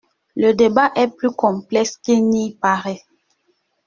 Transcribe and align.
Le 0.35 0.53
débat 0.53 0.91
est 0.95 1.09
plus 1.15 1.29
complexe 1.29 1.95
qu’il 1.97 2.27
n’y 2.27 2.55
paraît. 2.55 3.03